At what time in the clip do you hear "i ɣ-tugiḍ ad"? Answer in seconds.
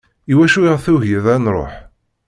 0.63-1.39